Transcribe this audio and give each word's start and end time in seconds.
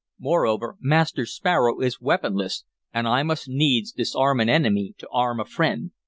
Moreover, 0.17 0.77
Master 0.79 1.27
Sparrow 1.27 1.79
is 1.79 2.01
weaponless, 2.01 2.63
and 2.91 3.07
I 3.07 3.21
must 3.21 3.47
needs 3.47 3.91
disarm 3.91 4.39
an 4.39 4.49
enemy 4.49 4.95
to 4.97 5.07
arm 5.11 5.39
a 5.39 5.45
friend. 5.45 5.91